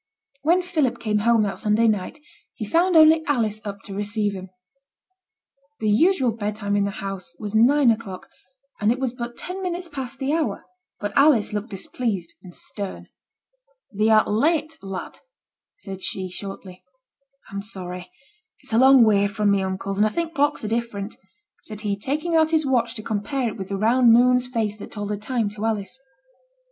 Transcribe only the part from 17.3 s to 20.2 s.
'I'm sorry; it's a long way from my uncle's, and I